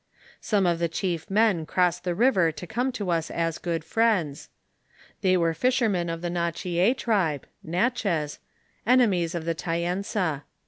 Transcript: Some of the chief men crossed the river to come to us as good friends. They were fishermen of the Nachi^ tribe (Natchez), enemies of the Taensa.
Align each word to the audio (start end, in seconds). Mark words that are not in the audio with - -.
Some 0.39 0.65
of 0.65 0.79
the 0.79 0.87
chief 0.87 1.29
men 1.29 1.67
crossed 1.67 2.05
the 2.05 2.15
river 2.15 2.51
to 2.51 2.65
come 2.65 2.91
to 2.93 3.11
us 3.11 3.29
as 3.29 3.59
good 3.59 3.83
friends. 3.85 4.49
They 5.21 5.37
were 5.37 5.53
fishermen 5.53 6.09
of 6.09 6.23
the 6.23 6.29
Nachi^ 6.29 6.97
tribe 6.97 7.45
(Natchez), 7.61 8.39
enemies 8.87 9.35
of 9.35 9.45
the 9.45 9.53
Taensa. 9.53 10.41